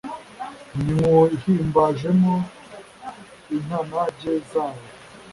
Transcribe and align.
Nywuhimbajemo 0.83 2.33
intanage 3.55 4.31
zabo 4.49 4.83